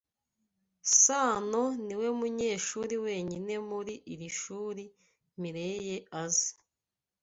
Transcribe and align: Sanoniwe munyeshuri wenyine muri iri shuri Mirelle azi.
Sanoniwe 1.01 2.07
munyeshuri 2.19 2.95
wenyine 3.05 3.53
muri 3.69 3.93
iri 4.13 4.29
shuri 4.39 4.83
Mirelle 5.41 5.97
azi. 6.23 6.51